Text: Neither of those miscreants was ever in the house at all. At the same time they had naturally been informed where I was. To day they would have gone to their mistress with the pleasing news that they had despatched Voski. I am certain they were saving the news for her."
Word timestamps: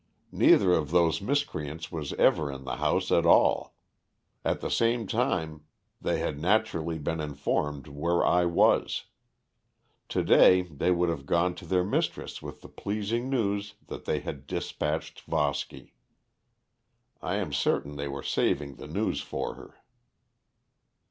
Neither 0.31 0.73
of 0.73 0.89
those 0.89 1.21
miscreants 1.21 1.91
was 1.91 2.11
ever 2.13 2.51
in 2.51 2.63
the 2.63 2.77
house 2.77 3.11
at 3.11 3.23
all. 3.23 3.75
At 4.43 4.59
the 4.59 4.71
same 4.71 5.05
time 5.05 5.65
they 6.01 6.17
had 6.17 6.39
naturally 6.39 6.97
been 6.97 7.19
informed 7.21 7.85
where 7.87 8.25
I 8.25 8.45
was. 8.45 9.03
To 10.09 10.23
day 10.23 10.63
they 10.63 10.89
would 10.89 11.09
have 11.09 11.27
gone 11.27 11.53
to 11.53 11.67
their 11.67 11.83
mistress 11.83 12.41
with 12.41 12.61
the 12.61 12.67
pleasing 12.67 13.29
news 13.29 13.75
that 13.85 14.05
they 14.05 14.21
had 14.21 14.47
despatched 14.47 15.29
Voski. 15.29 15.93
I 17.21 17.35
am 17.35 17.53
certain 17.53 17.95
they 17.95 18.07
were 18.07 18.23
saving 18.23 18.77
the 18.77 18.87
news 18.87 19.21
for 19.21 19.53
her." 19.53 19.75